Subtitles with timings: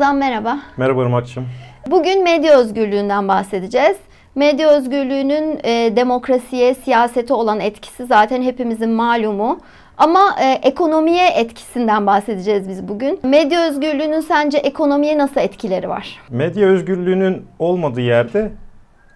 [0.00, 0.58] Ozan merhaba.
[0.76, 1.46] Merhaba Irmak'cığım.
[1.90, 3.96] Bugün medya özgürlüğünden bahsedeceğiz.
[4.34, 9.60] Medya özgürlüğünün e, demokrasiye, siyasete olan etkisi zaten hepimizin malumu.
[9.98, 13.20] Ama e, ekonomiye etkisinden bahsedeceğiz biz bugün.
[13.22, 16.18] Medya özgürlüğünün sence ekonomiye nasıl etkileri var?
[16.30, 18.52] Medya özgürlüğünün olmadığı yerde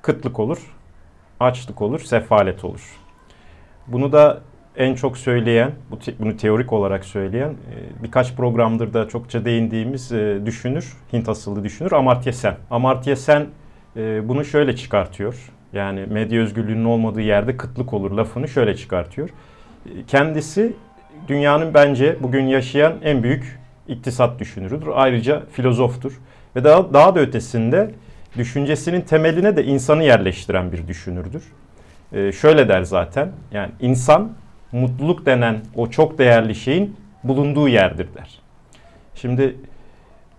[0.02, 0.74] kıtlık olur,
[1.40, 3.00] açlık olur, sefalet olur.
[3.86, 4.40] Bunu da
[4.76, 5.70] en çok söyleyen,
[6.18, 11.92] bunu teorik olarak söyleyen e, birkaç programdır da çokça değindiğimiz e, düşünür, Hint asıllı düşünür
[11.92, 12.56] Amartya Sen.
[12.70, 13.46] Amartya Sen
[13.96, 15.50] e, bunu şöyle çıkartıyor.
[15.72, 19.28] Yani medya özgürlüğünün olmadığı yerde kıtlık olur lafını şöyle çıkartıyor.
[20.06, 20.72] Kendisi
[21.28, 24.88] dünyanın bence bugün yaşayan en büyük iktisat düşünürüdür.
[24.94, 26.20] Ayrıca filozoftur.
[26.56, 27.90] Ve daha, daha da ötesinde
[28.36, 31.42] düşüncesinin temeline de insanı yerleştiren bir düşünürdür.
[32.12, 34.32] Ee, şöyle der zaten, yani insan
[34.74, 38.40] mutluluk denen o çok değerli şeyin bulunduğu yerdir der.
[39.14, 39.56] Şimdi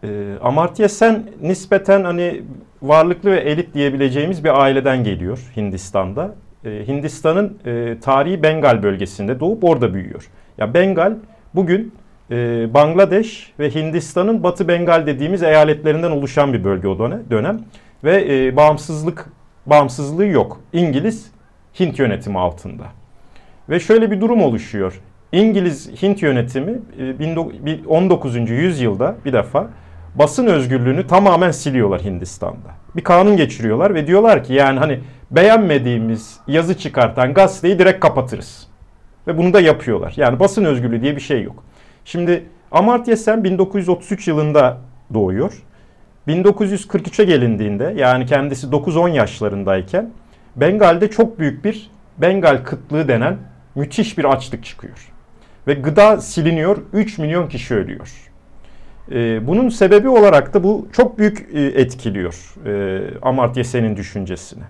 [0.04, 0.08] e,
[0.42, 2.42] Amartya Sen nispeten hani
[2.82, 6.36] varlıklı ve elit diyebileceğimiz bir aileden geliyor Hindistan'da.
[6.66, 10.30] E, Hindistan'ın e, tarihi Bengal bölgesinde doğup orada büyüyor.
[10.58, 11.14] Ya Bengal
[11.54, 11.94] bugün
[12.32, 17.00] e, Bangladeş ve Hindistan'ın Batı Bengal dediğimiz eyaletlerinden oluşan bir bölge o
[17.32, 17.60] dönem
[18.04, 19.30] ve e, bağımsızlık
[19.66, 20.62] bağımsızlığı yok.
[20.74, 21.32] İngiliz
[21.80, 22.84] Hint yönetimi altında.
[23.70, 25.02] Ve şöyle bir durum oluşuyor.
[25.32, 26.80] İngiliz Hint yönetimi
[27.88, 28.36] 19.
[28.36, 29.68] E, yüzyılda bir defa
[30.16, 32.70] basın özgürlüğünü tamamen siliyorlar Hindistan'da.
[32.96, 35.00] Bir kanun geçiriyorlar ve diyorlar ki yani hani
[35.32, 38.68] beğenmediğimiz yazı çıkartan gazeteyi direkt kapatırız.
[39.28, 40.14] Ve bunu da yapıyorlar.
[40.18, 41.64] Yani basın özgürlüğü diye bir şey yok.
[42.06, 44.78] Şimdi Amartya Sen 1933 yılında
[45.14, 45.64] doğuyor.
[46.28, 50.10] 1943'e gelindiğinde yani kendisi 9-10 yaşlarındayken
[50.56, 53.38] Bengal'de çok büyük bir Bengal kıtlığı denen
[53.76, 55.12] müthiş bir açlık çıkıyor.
[55.68, 58.32] Ve gıda siliniyor, 3 milyon kişi ölüyor.
[59.12, 64.64] Ee, bunun sebebi olarak da bu çok büyük e, etkiliyor e, Amartya Sen'in düşüncesini.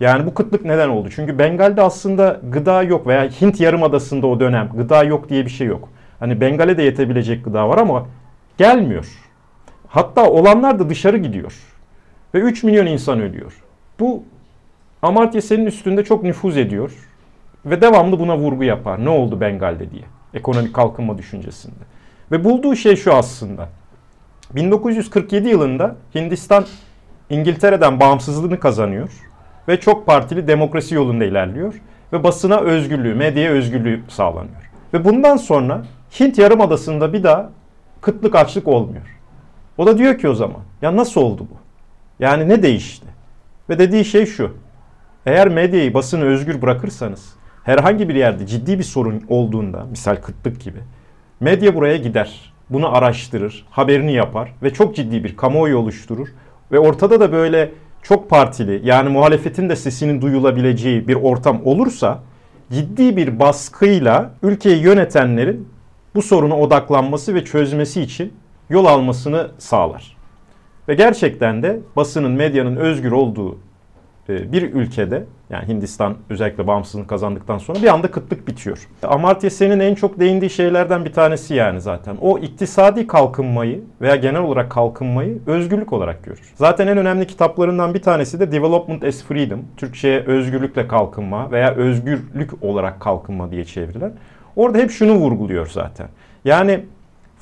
[0.00, 1.08] Yani bu kıtlık neden oldu?
[1.14, 5.66] Çünkü Bengal'de aslında gıda yok veya Hint Yarımadası'nda o dönem gıda yok diye bir şey
[5.66, 5.88] yok.
[6.20, 8.06] Hani Bengal'e de yetebilecek gıda var ama
[8.58, 9.06] gelmiyor.
[9.88, 11.54] Hatta olanlar da dışarı gidiyor.
[12.34, 13.52] Ve 3 milyon insan ölüyor.
[14.00, 14.24] Bu
[15.02, 17.09] Amartya Sen'in üstünde çok nüfuz ediyor.
[17.66, 19.04] Ve devamlı buna vurgu yapar.
[19.04, 20.02] Ne oldu Bengal'de diye.
[20.34, 21.84] Ekonomik kalkınma düşüncesinde.
[22.32, 23.68] Ve bulduğu şey şu aslında.
[24.54, 26.66] 1947 yılında Hindistan
[27.30, 29.10] İngiltere'den bağımsızlığını kazanıyor
[29.68, 31.74] ve çok partili demokrasi yolunda ilerliyor
[32.12, 34.70] ve basına özgürlüğü, medyaya özgürlüğü sağlanıyor.
[34.94, 35.82] Ve bundan sonra
[36.20, 37.50] Hint Yarımadası'nda bir daha
[38.00, 39.18] kıtlık açlık olmuyor.
[39.78, 41.56] O da diyor ki o zaman ya nasıl oldu bu?
[42.20, 43.06] Yani ne değişti?
[43.68, 44.56] Ve dediği şey şu.
[45.26, 47.34] Eğer medyayı, basını özgür bırakırsanız
[47.64, 50.78] herhangi bir yerde ciddi bir sorun olduğunda, misal kıtlık gibi,
[51.40, 52.52] medya buraya gider.
[52.70, 56.28] Bunu araştırır, haberini yapar ve çok ciddi bir kamuoyu oluşturur.
[56.72, 57.72] Ve ortada da böyle
[58.02, 62.22] çok partili yani muhalefetin de sesinin duyulabileceği bir ortam olursa
[62.72, 65.68] ciddi bir baskıyla ülkeyi yönetenlerin
[66.14, 68.32] bu soruna odaklanması ve çözmesi için
[68.70, 70.16] yol almasını sağlar.
[70.88, 73.58] Ve gerçekten de basının, medyanın özgür olduğu
[74.30, 78.88] bir ülkede yani Hindistan özellikle bağımsızlığını kazandıktan sonra bir anda kıtlık bitiyor.
[79.02, 82.16] Amartya Sen'in en çok değindiği şeylerden bir tanesi yani zaten.
[82.20, 86.52] O iktisadi kalkınmayı veya genel olarak kalkınmayı özgürlük olarak görür.
[86.54, 89.60] Zaten en önemli kitaplarından bir tanesi de Development as Freedom.
[89.76, 94.12] Türkçe'ye özgürlükle kalkınma veya özgürlük olarak kalkınma diye çevrilen.
[94.56, 96.08] Orada hep şunu vurguluyor zaten.
[96.44, 96.80] Yani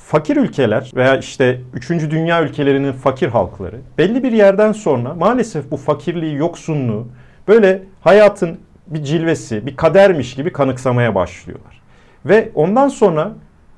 [0.09, 1.89] fakir ülkeler veya işte 3.
[1.89, 7.07] dünya ülkelerinin fakir halkları belli bir yerden sonra maalesef bu fakirliği, yoksunluğu
[7.47, 11.81] böyle hayatın bir cilvesi, bir kadermiş gibi kanıksamaya başlıyorlar.
[12.25, 13.31] Ve ondan sonra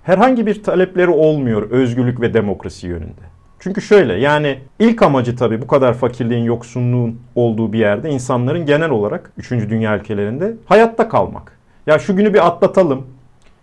[0.04, 3.22] herhangi bir talepleri olmuyor özgürlük ve demokrasi yönünde.
[3.60, 8.90] Çünkü şöyle yani ilk amacı tabii bu kadar fakirliğin, yoksunluğun olduğu bir yerde insanların genel
[8.90, 9.52] olarak 3.
[9.52, 11.58] dünya ülkelerinde hayatta kalmak.
[11.88, 13.08] Ya şu günü bir atlatalım,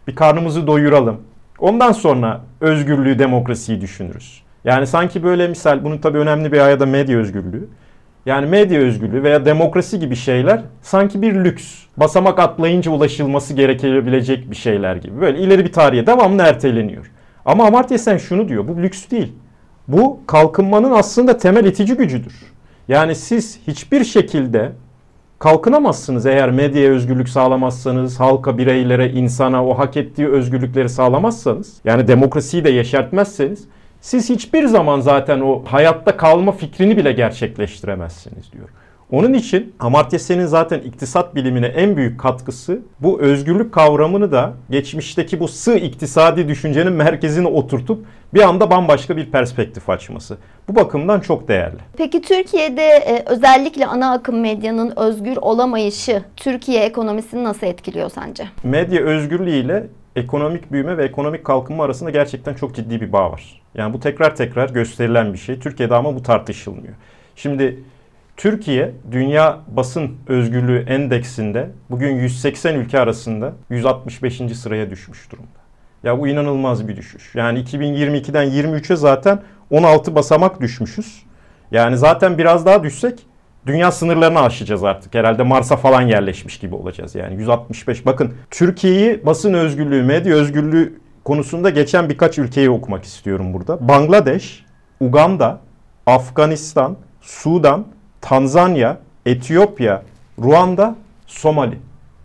[0.08, 1.20] bir karnımızı doyuralım,
[1.60, 4.42] Ondan sonra özgürlüğü, demokrasiyi düşünürüz.
[4.64, 7.68] Yani sanki böyle misal bunun tabii önemli bir ayada medya özgürlüğü.
[8.26, 11.78] Yani medya özgürlüğü veya demokrasi gibi şeyler sanki bir lüks.
[11.96, 15.20] Basamak atlayınca ulaşılması gerekebilecek bir şeyler gibi.
[15.20, 17.10] Böyle ileri bir tarihe devamlı erteleniyor.
[17.44, 18.68] Ama Amartya Sen şunu diyor.
[18.68, 19.32] Bu lüks değil.
[19.88, 22.34] Bu kalkınmanın aslında temel itici gücüdür.
[22.88, 24.72] Yani siz hiçbir şekilde
[25.38, 32.64] kalkınamazsınız eğer medyaya özgürlük sağlamazsanız, halka, bireylere, insana o hak ettiği özgürlükleri sağlamazsanız, yani demokrasiyi
[32.64, 33.64] de yeşertmezseniz,
[34.00, 38.68] siz hiçbir zaman zaten o hayatta kalma fikrini bile gerçekleştiremezsiniz diyor.
[39.12, 45.40] Onun için Amartya Sen'in zaten iktisat bilimine en büyük katkısı bu özgürlük kavramını da geçmişteki
[45.40, 50.36] bu sığ iktisadi düşüncenin merkezine oturtup bir anda bambaşka bir perspektif açması.
[50.68, 51.76] Bu bakımdan çok değerli.
[51.96, 58.48] Peki Türkiye'de e, özellikle ana akım medyanın özgür olamayışı Türkiye ekonomisini nasıl etkiliyor sence?
[58.62, 63.62] Medya özgürlüğü ile ekonomik büyüme ve ekonomik kalkınma arasında gerçekten çok ciddi bir bağ var.
[63.74, 65.58] Yani bu tekrar tekrar gösterilen bir şey.
[65.58, 66.94] Türkiye'de ama bu tartışılmıyor.
[67.36, 67.78] Şimdi
[68.38, 74.42] Türkiye Dünya Basın Özgürlüğü Endeksinde bugün 180 ülke arasında 165.
[74.54, 75.58] sıraya düşmüş durumda.
[76.02, 77.34] Ya bu inanılmaz bir düşüş.
[77.34, 81.22] Yani 2022'den 23'e zaten 16 basamak düşmüşüz.
[81.70, 83.26] Yani zaten biraz daha düşsek
[83.66, 85.14] dünya sınırlarını aşacağız artık.
[85.14, 87.14] Herhalde Mars'a falan yerleşmiş gibi olacağız.
[87.14, 88.06] Yani 165.
[88.06, 93.88] Bakın Türkiye'yi basın özgürlüğü, medya özgürlüğü konusunda geçen birkaç ülkeyi okumak istiyorum burada.
[93.88, 94.64] Bangladeş,
[95.00, 95.60] Uganda,
[96.06, 97.86] Afganistan, Sudan,
[98.20, 100.02] Tanzanya, Etiyopya,
[100.42, 101.78] Ruanda, Somali.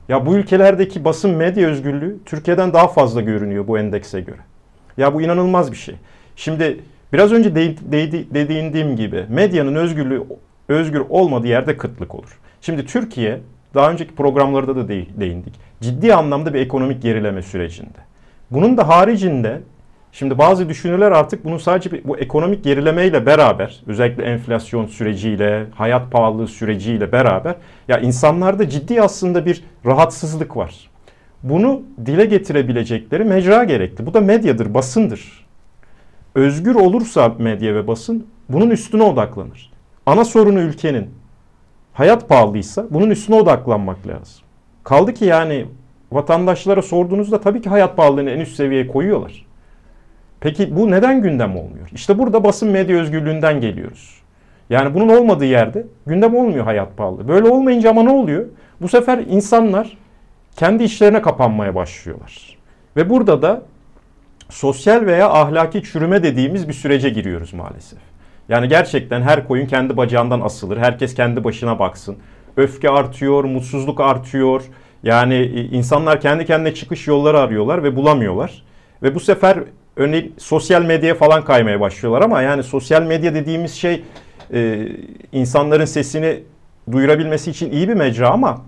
[0.09, 4.39] Ya bu ülkelerdeki basın medya özgürlüğü Türkiye'den daha fazla görünüyor bu endekse göre.
[4.97, 5.95] Ya bu inanılmaz bir şey.
[6.35, 6.79] Şimdi
[7.13, 10.23] biraz önce de, de, dediğim gibi medyanın özgürlüğü
[10.67, 12.39] özgür olmadığı yerde kıtlık olur.
[12.61, 13.39] Şimdi Türkiye
[13.73, 15.53] daha önceki programlarda da değindik.
[15.81, 17.99] Ciddi anlamda bir ekonomik gerileme sürecinde.
[18.51, 19.61] Bunun da haricinde
[20.13, 26.47] Şimdi bazı düşünürler artık bunu sadece bu ekonomik gerilemeyle beraber özellikle enflasyon süreciyle, hayat pahalılığı
[26.47, 27.55] süreciyle beraber
[27.87, 30.89] ya insanlarda ciddi aslında bir rahatsızlık var.
[31.43, 34.05] Bunu dile getirebilecekleri mecra gerekli.
[34.05, 35.45] Bu da medyadır, basındır.
[36.35, 39.71] Özgür olursa medya ve basın bunun üstüne odaklanır.
[40.05, 41.09] Ana sorunu ülkenin
[41.93, 44.43] hayat pahalıysa bunun üstüne odaklanmak lazım.
[44.83, 45.65] Kaldı ki yani
[46.11, 49.52] vatandaşlara sorduğunuzda tabii ki hayat pahalılığını en üst seviyeye koyuyorlar.
[50.43, 51.89] Peki bu neden gündem olmuyor?
[51.93, 54.21] İşte burada basın medya özgürlüğünden geliyoruz.
[54.69, 57.27] Yani bunun olmadığı yerde gündem olmuyor hayat pahalı.
[57.27, 58.45] Böyle olmayınca ama ne oluyor?
[58.81, 59.97] Bu sefer insanlar
[60.55, 62.57] kendi işlerine kapanmaya başlıyorlar.
[62.95, 63.61] Ve burada da
[64.49, 67.99] sosyal veya ahlaki çürüme dediğimiz bir sürece giriyoruz maalesef.
[68.49, 70.77] Yani gerçekten her koyun kendi bacağından asılır.
[70.77, 72.17] Herkes kendi başına baksın.
[72.57, 74.63] Öfke artıyor, mutsuzluk artıyor.
[75.03, 78.63] Yani e, insanlar kendi kendine çıkış yolları arıyorlar ve bulamıyorlar.
[79.03, 79.57] Ve bu sefer
[79.95, 84.03] örneğin sosyal medyaya falan kaymaya başlıyorlar ama yani sosyal medya dediğimiz şey
[84.53, 84.87] e,
[85.31, 86.39] insanların sesini
[86.91, 88.61] duyurabilmesi için iyi bir mecra ama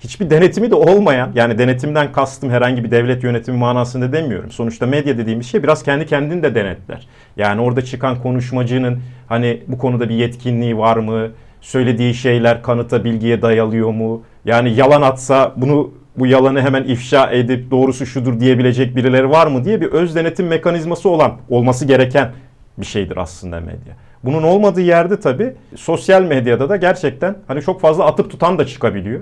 [0.00, 4.50] hiçbir denetimi de olmayan yani denetimden kastım herhangi bir devlet yönetimi manasında demiyorum.
[4.50, 7.08] Sonuçta medya dediğimiz şey biraz kendi kendini de denetler.
[7.36, 11.28] Yani orada çıkan konuşmacının hani bu konuda bir yetkinliği var mı?
[11.60, 14.22] Söylediği şeyler kanıta, bilgiye dayalıyor mu?
[14.44, 19.64] Yani yalan atsa bunu bu yalanı hemen ifşa edip doğrusu şudur diyebilecek birileri var mı
[19.64, 22.32] diye bir öz denetim mekanizması olan olması gereken
[22.78, 23.94] bir şeydir aslında medya.
[24.24, 29.20] Bunun olmadığı yerde tabii sosyal medyada da gerçekten hani çok fazla atıp tutan da çıkabiliyor.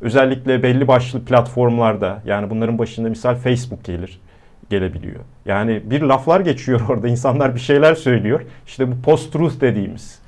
[0.00, 4.20] Özellikle belli başlı platformlarda yani bunların başında misal Facebook gelir
[4.70, 5.20] gelebiliyor.
[5.46, 8.40] Yani bir laflar geçiyor orada insanlar bir şeyler söylüyor.
[8.66, 10.18] İşte bu post-truth dediğimiz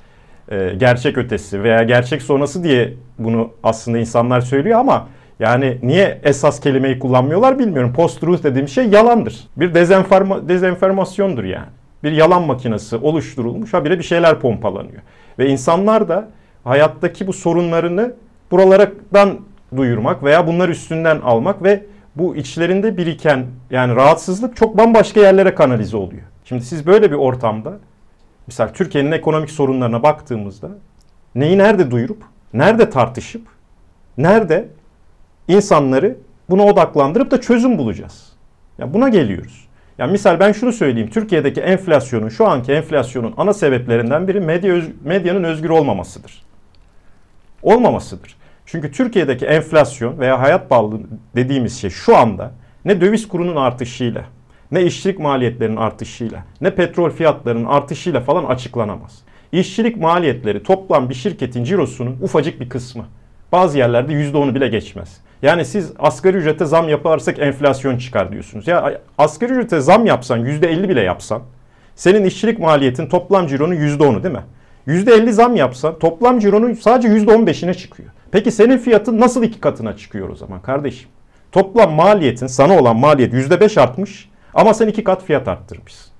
[0.51, 5.07] e, gerçek ötesi veya gerçek sonrası diye bunu aslında insanlar söylüyor ama
[5.39, 7.93] yani niye esas kelimeyi kullanmıyorlar bilmiyorum.
[7.93, 9.47] Post-truth dediğim şey yalandır.
[9.57, 11.69] Bir dezenforma, dezenformasyondur yani.
[12.03, 15.01] Bir yalan makinesi oluşturulmuş habire bir şeyler pompalanıyor.
[15.39, 16.27] Ve insanlar da
[16.63, 18.13] hayattaki bu sorunlarını
[18.51, 19.39] buralardan
[19.75, 21.85] duyurmak veya bunlar üstünden almak ve
[22.15, 26.23] bu içlerinde biriken yani rahatsızlık çok bambaşka yerlere kanalize oluyor.
[26.45, 27.73] Şimdi siz böyle bir ortamda
[28.47, 30.69] mesela Türkiye'nin ekonomik sorunlarına baktığımızda
[31.35, 32.23] neyi nerede duyurup,
[32.53, 33.47] nerede tartışıp,
[34.17, 34.67] nerede
[35.49, 36.17] insanları
[36.49, 38.33] buna odaklandırıp da çözüm bulacağız.
[38.77, 39.67] Ya buna geliyoruz.
[39.97, 41.09] Ya misal ben şunu söyleyeyim.
[41.09, 46.43] Türkiye'deki enflasyonun, şu anki enflasyonun ana sebeplerinden biri medya öz, medyanın özgür olmamasıdır.
[47.63, 48.35] Olmamasıdır.
[48.65, 50.99] Çünkü Türkiye'deki enflasyon veya hayat pahalılığı
[51.35, 52.51] dediğimiz şey şu anda
[52.85, 54.23] ne döviz kurunun artışıyla,
[54.71, 59.19] ne işçilik maliyetlerinin artışıyla, ne petrol fiyatlarının artışıyla falan açıklanamaz.
[59.51, 63.05] İşçilik maliyetleri toplam bir şirketin cirosunun ufacık bir kısmı.
[63.51, 65.17] Bazı yerlerde %10'u bile geçmez.
[65.41, 68.67] Yani siz asgari ücrete zam yaparsak enflasyon çıkar diyorsunuz.
[68.67, 71.41] Ya asgari ücrete zam yapsan %50 bile yapsan
[71.95, 74.43] senin işçilik maliyetin toplam cironun %10'u değil mi?
[74.87, 78.09] %50 zam yapsan toplam cironun sadece %15'ine çıkıyor.
[78.31, 81.09] Peki senin fiyatın nasıl iki katına çıkıyor o zaman kardeşim?
[81.51, 86.11] Toplam maliyetin sana olan maliyet %5 artmış ama sen iki kat fiyat arttırmışsın.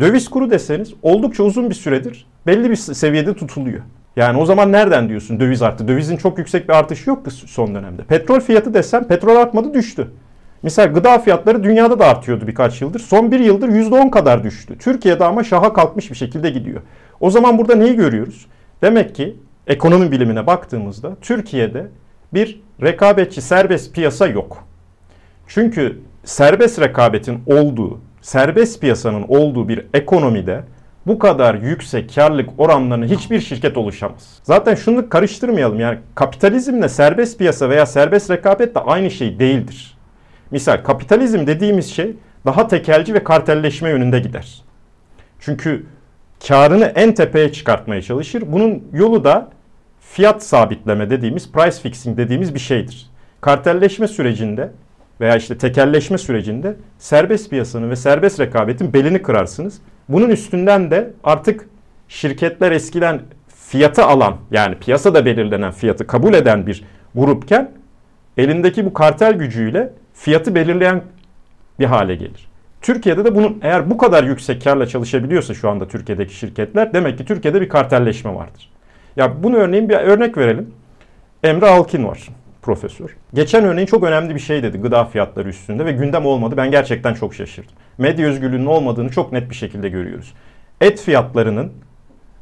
[0.00, 3.80] Döviz kuru deseniz oldukça uzun bir süredir belli bir seviyede tutuluyor.
[4.16, 5.88] Yani o zaman nereden diyorsun döviz arttı?
[5.88, 8.02] Dövizin çok yüksek bir artışı yok son dönemde.
[8.02, 10.10] Petrol fiyatı desem petrol artmadı düştü.
[10.62, 13.00] Misal gıda fiyatları dünyada da artıyordu birkaç yıldır.
[13.00, 14.78] Son bir yıldır %10 kadar düştü.
[14.78, 16.80] Türkiye'de ama şaha kalkmış bir şekilde gidiyor.
[17.20, 18.46] O zaman burada neyi görüyoruz?
[18.82, 21.86] Demek ki ekonomi bilimine baktığımızda Türkiye'de
[22.34, 24.64] bir rekabetçi serbest piyasa yok.
[25.46, 30.64] Çünkü serbest rekabetin olduğu, serbest piyasanın olduğu bir ekonomide
[31.06, 34.38] bu kadar yüksek karlılık oranlarını hiçbir şirket oluşamaz.
[34.42, 39.98] Zaten şunu karıştırmayalım yani kapitalizmle serbest piyasa veya serbest rekabet de aynı şey değildir.
[40.50, 42.16] Misal kapitalizm dediğimiz şey
[42.46, 44.62] daha tekelci ve kartelleşme yönünde gider.
[45.40, 45.86] Çünkü
[46.48, 48.42] karını en tepeye çıkartmaya çalışır.
[48.46, 49.48] Bunun yolu da
[50.00, 53.10] fiyat sabitleme dediğimiz, price fixing dediğimiz bir şeydir.
[53.40, 54.70] Kartelleşme sürecinde
[55.20, 59.80] veya işte tekelleşme sürecinde serbest piyasanın ve serbest rekabetin belini kırarsınız.
[60.08, 61.68] Bunun üstünden de artık
[62.08, 67.70] şirketler eskiden fiyatı alan yani piyasada belirlenen fiyatı kabul eden bir grupken
[68.36, 71.02] elindeki bu kartel gücüyle fiyatı belirleyen
[71.78, 72.48] bir hale gelir.
[72.82, 77.24] Türkiye'de de bunun eğer bu kadar yüksek karla çalışabiliyorsa şu anda Türkiye'deki şirketler demek ki
[77.24, 78.70] Türkiye'de bir kartelleşme vardır.
[79.16, 80.70] Ya bunu örneğin bir örnek verelim.
[81.44, 82.28] Emre Alkin var
[82.62, 83.16] profesör.
[83.34, 86.56] Geçen örneğin çok önemli bir şey dedi gıda fiyatları üstünde ve gündem olmadı.
[86.56, 87.72] Ben gerçekten çok şaşırdım.
[87.98, 90.34] Medya özgürlüğünün olmadığını çok net bir şekilde görüyoruz.
[90.80, 91.72] Et fiyatlarının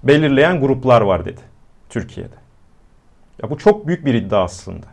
[0.03, 1.41] belirleyen gruplar var dedi
[1.89, 2.35] Türkiye'de.
[3.43, 4.87] Ya bu çok büyük bir iddia aslında.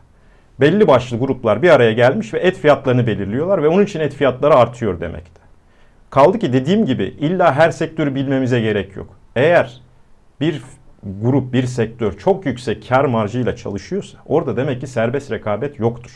[0.60, 4.56] Belli başlı gruplar bir araya gelmiş ve et fiyatlarını belirliyorlar ve onun için et fiyatları
[4.56, 5.42] artıyor demekte.
[6.10, 9.10] Kaldı ki dediğim gibi illa her sektörü bilmemize gerek yok.
[9.36, 9.82] Eğer
[10.42, 10.62] bir
[11.04, 16.12] grup, bir sektör çok yüksek kar marjıyla çalışıyorsa orada demek ki serbest rekabet yoktur.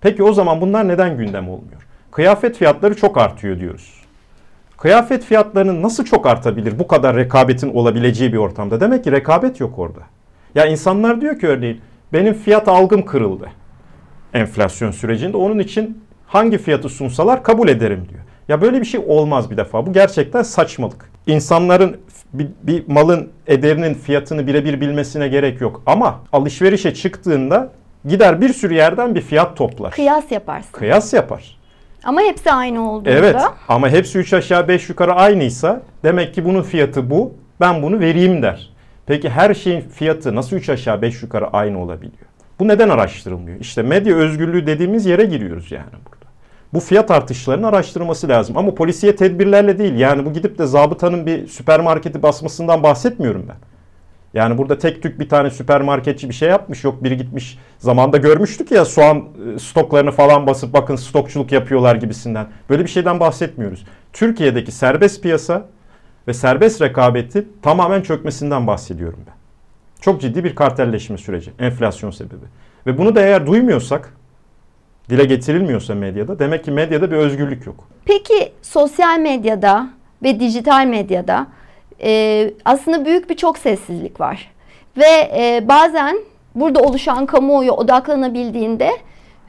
[0.00, 1.86] Peki o zaman bunlar neden gündem olmuyor?
[2.10, 4.02] Kıyafet fiyatları çok artıyor diyoruz.
[4.78, 8.80] Kıyafet fiyatlarının nasıl çok artabilir bu kadar rekabetin olabileceği bir ortamda?
[8.80, 10.00] Demek ki rekabet yok orada.
[10.54, 11.80] Ya insanlar diyor ki örneğin
[12.12, 13.48] benim fiyat algım kırıldı
[14.34, 15.36] enflasyon sürecinde.
[15.36, 18.20] Onun için hangi fiyatı sunsalar kabul ederim diyor.
[18.48, 19.86] Ya böyle bir şey olmaz bir defa.
[19.86, 21.10] Bu gerçekten saçmalık.
[21.26, 21.96] İnsanların
[22.32, 25.82] bir, bir malın ederinin fiyatını birebir bilmesine gerek yok.
[25.86, 27.72] Ama alışverişe çıktığında
[28.04, 29.90] gider bir sürü yerden bir fiyat toplar.
[29.90, 30.72] Kıyas yaparsın.
[30.72, 31.58] Kıyas yapar.
[32.04, 33.10] Ama hepsi aynı olduğunda.
[33.10, 33.36] Evet
[33.68, 37.34] ama hepsi 3 aşağı 5 yukarı aynıysa demek ki bunun fiyatı bu.
[37.60, 38.70] Ben bunu vereyim der.
[39.06, 42.26] Peki her şeyin fiyatı nasıl 3 aşağı 5 yukarı aynı olabiliyor?
[42.60, 43.60] Bu neden araştırılmıyor?
[43.60, 46.31] İşte medya özgürlüğü dediğimiz yere giriyoruz yani burada.
[46.72, 48.56] Bu fiyat artışlarının araştırılması lazım.
[48.56, 49.94] Ama polisiye tedbirlerle değil.
[49.94, 53.56] Yani bu gidip de zabıtanın bir süpermarketi basmasından bahsetmiyorum ben.
[54.34, 56.84] Yani burada tek tük bir tane süpermarketçi bir şey yapmış.
[56.84, 59.24] Yok biri gitmiş zamanda görmüştük ya soğan
[59.54, 62.46] e, stoklarını falan basıp bakın stokçuluk yapıyorlar gibisinden.
[62.70, 63.84] Böyle bir şeyden bahsetmiyoruz.
[64.12, 65.66] Türkiye'deki serbest piyasa
[66.28, 69.34] ve serbest rekabeti tamamen çökmesinden bahsediyorum ben.
[70.00, 72.44] Çok ciddi bir kartelleşme süreci, enflasyon sebebi.
[72.86, 74.14] Ve bunu da eğer duymuyorsak,
[75.12, 77.88] dile getirilmiyorsa medyada demek ki medyada bir özgürlük yok.
[78.04, 79.86] Peki sosyal medyada
[80.22, 81.46] ve dijital medyada
[82.02, 84.50] e, aslında büyük bir çok sessizlik var.
[84.96, 86.16] Ve e, bazen
[86.54, 88.90] burada oluşan kamuoyu odaklanabildiğinde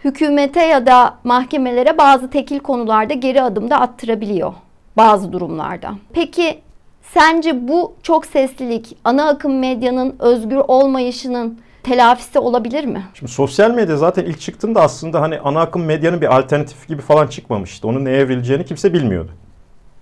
[0.04, 4.54] hükümete ya da mahkemelere bazı tekil konularda geri adım da attırabiliyor
[4.98, 5.92] bazı durumlarda.
[6.14, 6.60] Peki
[7.02, 13.04] sence bu çok seslilik ana akım medyanın özgür olmayışının telafisi olabilir mi?
[13.14, 17.28] Şimdi sosyal medya zaten ilk çıktığında aslında hani ana akım medyanın bir alternatif gibi falan
[17.28, 17.88] çıkmamıştı.
[17.88, 19.32] Onun neye evrileceğini kimse bilmiyordu.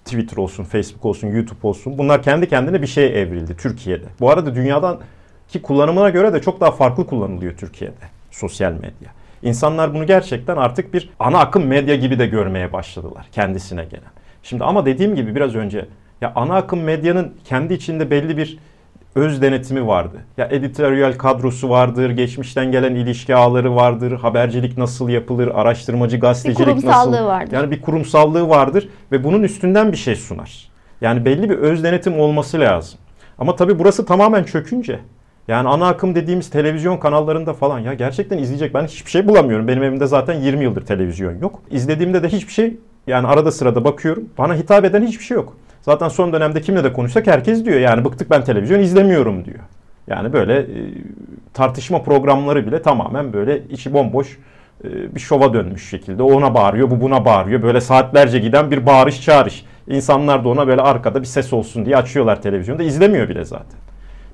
[0.06, 4.06] Twitter olsun, Facebook olsun, YouTube olsun bunlar kendi kendine bir şeye evrildi Türkiye'de.
[4.20, 5.00] Bu arada dünyadan
[5.48, 9.12] ki kullanımına göre de çok daha farklı kullanılıyor Türkiye'de sosyal medya.
[9.44, 14.12] İnsanlar bunu gerçekten artık bir ana akım medya gibi de görmeye başladılar kendisine gelen.
[14.44, 15.86] Şimdi ama dediğim gibi biraz önce
[16.22, 18.60] ya ana akım medyanın kendi içinde belli bir
[19.16, 20.18] öz denetimi vardı.
[20.38, 26.88] Ya editoryal kadrosu vardır, geçmişten gelen ilişki ağları vardır, habercilik nasıl yapılır, araştırmacı gazetecilik bir
[26.88, 27.14] nasıl...
[27.14, 27.54] vardır.
[27.54, 30.72] Yani bir kurumsallığı vardır ve bunun üstünden bir şey sunar.
[31.02, 33.00] Yani belli bir öz denetim olması lazım.
[33.38, 35.00] Ama tabii burası tamamen çökünce
[35.48, 39.68] yani ana akım dediğimiz televizyon kanallarında falan ya gerçekten izleyecek ben hiçbir şey bulamıyorum.
[39.68, 41.62] Benim evimde zaten 20 yıldır televizyon yok.
[41.72, 42.78] İzlediğimde de hiçbir şey
[43.08, 44.30] yani arada sırada bakıyorum.
[44.38, 45.58] Bana hitap eden hiçbir şey yok.
[45.82, 49.60] Zaten son dönemde kimle de konuşsak herkes diyor yani bıktık ben televizyon izlemiyorum diyor.
[50.08, 50.68] Yani böyle e,
[51.54, 54.38] tartışma programları bile tamamen böyle içi bomboş
[54.84, 56.24] e, bir şova dönmüş şekilde.
[56.24, 57.64] Ona bağırıyor, bu buna bağırıyor.
[57.64, 59.66] Böyle saatlerce giden bir bağırış çağırış.
[59.88, 62.84] İnsanlar da ona böyle arkada bir ses olsun diye açıyorlar televizyonda.
[62.84, 63.80] izlemiyor bile zaten.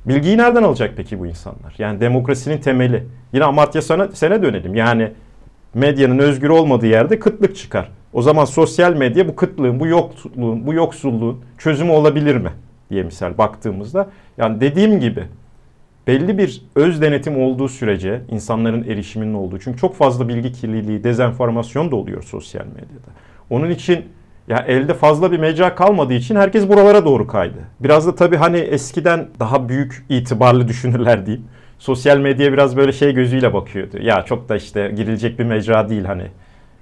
[0.06, 1.76] Bilgiyi nereden alacak peki bu insanlar?
[1.78, 3.04] Yani demokrasinin temeli.
[3.34, 3.82] Yine Amartya
[4.14, 4.76] sene dönelim.
[4.76, 5.12] Yani
[5.74, 7.90] medyanın özgür olmadığı yerde kıtlık çıkar.
[8.14, 12.50] O zaman sosyal medya bu kıtlığın, bu yoksulluğun, bu yoksulluğun çözümü olabilir mi
[12.90, 15.24] diye misal baktığımızda yani dediğim gibi
[16.08, 21.92] belli bir öz denetim olduğu sürece insanların erişiminin olduğu çünkü çok fazla bilgi kirliliği, dezenformasyon
[21.92, 23.12] da oluyor sosyal medyada.
[23.50, 24.06] Onun için
[24.48, 27.58] Ya elde fazla bir mecra kalmadığı için herkes buralara doğru kaydı.
[27.80, 31.46] Biraz da tabii hani eskiden daha büyük itibarlı düşünürler diyeyim.
[31.80, 33.98] Sosyal medya biraz böyle şey gözüyle bakıyordu.
[34.02, 36.24] Ya çok da işte girilecek bir mecra değil hani.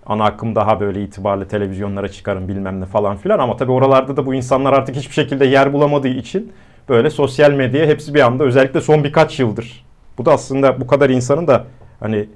[0.06, 3.40] Ana akım daha böyle itibarlı televizyonlara çıkarım bilmem ne falan filan.
[3.40, 6.54] Ama tabii oralarda da bu insanlar artık hiçbir şekilde yer bulamadığı için
[6.90, 9.86] böyle sosyal medyaya hepsi bir anda özellikle son birkaç yıldır.
[10.18, 11.66] Bu da aslında bu kadar insanın da
[12.00, 12.30] hani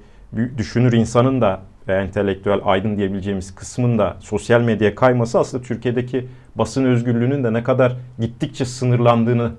[0.58, 6.84] düşünür insanın da ve entelektüel aydın diyebileceğimiz kısmın da sosyal medyaya kayması aslında Türkiye'deki basın
[6.84, 9.52] özgürlüğünün de ne kadar gittikçe sınırlandığını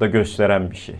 [0.00, 0.96] da gösteren bir şey.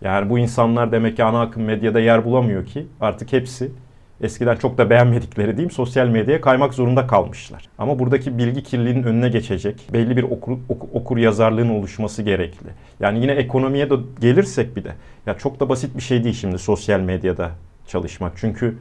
[0.00, 3.72] Yani bu insanlar demek ki ana akım medyada yer bulamıyor ki artık hepsi
[4.20, 7.68] eskiden çok da beğenmedikleri diyeyim sosyal medyaya kaymak zorunda kalmışlar.
[7.78, 12.68] Ama buradaki bilgi kirliliğinin önüne geçecek belli bir okur, okur, okur yazarlığın oluşması gerekli.
[13.00, 14.92] Yani yine ekonomiye de gelirsek bir de
[15.26, 17.50] ya çok da basit bir şey değil şimdi sosyal medyada
[17.86, 18.32] çalışmak.
[18.36, 18.78] Çünkü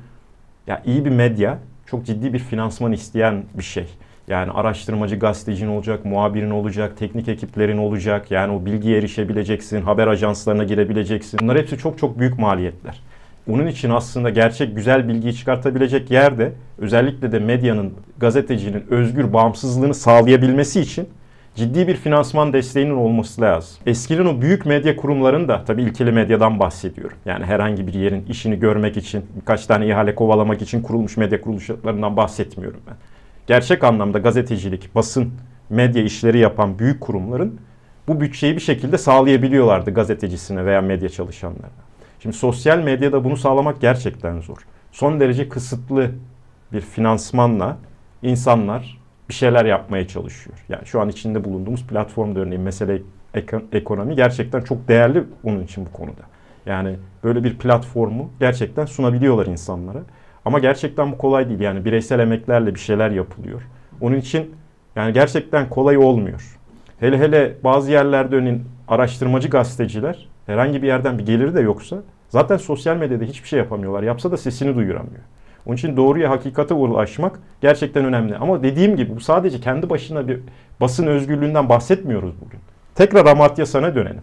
[0.68, 3.86] ya iyi bir medya çok ciddi bir finansman isteyen bir şey.
[4.28, 8.32] Yani araştırmacı gazetecin olacak, muhabirin olacak, teknik ekiplerin olacak.
[8.32, 11.40] Yani o bilgiye erişebileceksin, haber ajanslarına girebileceksin.
[11.44, 13.02] Bunlar hepsi çok çok büyük maliyetler.
[13.50, 20.82] Onun için aslında gerçek güzel bilgiyi çıkartabilecek yerde özellikle de medyanın, gazetecinin özgür bağımsızlığını sağlayabilmesi
[20.82, 21.10] için
[21.56, 23.78] ciddi bir finansman desteğinin olması lazım.
[23.86, 27.18] Eskiden o büyük medya kurumlarının da tabii ilkeli medyadan bahsediyorum.
[27.26, 32.18] Yani herhangi bir yerin işini görmek için, birkaç tane ihale kovalamak için kurulmuş medya kuruluşlarından
[32.18, 32.96] bahsetmiyorum ben.
[33.48, 35.32] Gerçek anlamda gazetecilik, basın,
[35.70, 37.60] medya işleri yapan büyük kurumların
[38.08, 41.89] bu bütçeyi bir şekilde sağlayabiliyorlardı gazetecisine veya medya çalışanlarına.
[42.20, 44.58] Şimdi sosyal medyada bunu sağlamak gerçekten zor.
[44.92, 46.12] Son derece kısıtlı
[46.74, 47.78] bir finansmanla
[48.24, 49.00] insanlar
[49.30, 50.58] bir şeyler yapmaya çalışıyor.
[50.70, 53.02] Yani şu an içinde bulunduğumuz platform örneğin mesele
[53.72, 56.22] ekonomi gerçekten çok değerli onun için bu konuda.
[56.66, 60.00] Yani böyle bir platformu gerçekten sunabiliyorlar insanlara.
[60.46, 61.60] Ama gerçekten bu kolay değil.
[61.60, 63.62] Yani bireysel emeklerle bir şeyler yapılıyor.
[64.02, 64.56] Onun için
[64.96, 66.58] yani gerçekten kolay olmuyor.
[67.00, 71.98] Hele hele bazı yerlerde örneğin araştırmacı gazeteciler herhangi bir yerden bir geliri de yoksa
[72.30, 74.04] zaten sosyal medyada hiçbir şey yapamıyorlar.
[74.04, 75.22] Yapsa da sesini duyuramıyor.
[75.66, 78.38] Onun için doğruya, hakikate ulaşmak gerçekten önemli.
[78.38, 80.40] Ama dediğim gibi bu sadece kendi başına bir
[80.82, 82.60] basın özgürlüğünden bahsetmiyoruz bugün.
[82.96, 84.22] Tekrar Amartya sana dönelim.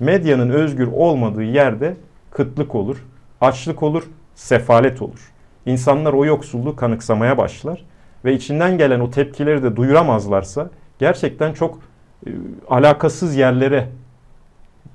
[0.00, 1.96] Medyanın özgür olmadığı yerde
[2.30, 3.04] kıtlık olur,
[3.40, 4.02] açlık olur,
[4.34, 5.32] sefalet olur.
[5.66, 7.84] İnsanlar o yoksulluğu kanıksamaya başlar
[8.24, 11.78] ve içinden gelen o tepkileri de duyuramazlarsa gerçekten çok
[12.26, 12.30] e,
[12.68, 13.88] alakasız yerlere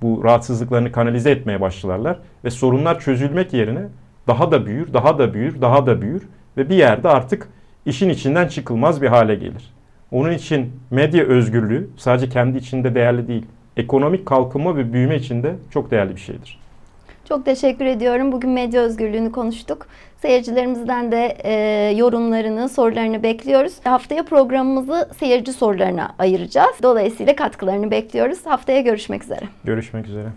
[0.02, 3.84] bu rahatsızlıklarını kanalize etmeye başlarlar ve sorunlar çözülmek yerine
[4.28, 7.50] daha da büyür, daha da büyür, daha da büyür ve bir yerde artık
[7.86, 9.74] işin içinden çıkılmaz bir hale gelir.
[10.12, 13.46] Onun için medya özgürlüğü sadece kendi içinde değerli değil,
[13.78, 16.60] ekonomik kalkınma ve büyüme içinde çok değerli bir şeydir.
[17.28, 18.32] Çok teşekkür ediyorum.
[18.32, 19.88] Bugün medya özgürlüğünü konuştuk.
[20.22, 21.54] Seyircilerimizden de e,
[21.98, 23.74] yorumlarını, sorularını bekliyoruz.
[23.84, 26.76] Haftaya programımızı seyirci sorularına ayıracağız.
[26.84, 28.46] Dolayısıyla katkılarını bekliyoruz.
[28.46, 29.44] Haftaya görüşmek üzere.
[29.64, 30.28] Görüşmek üzere.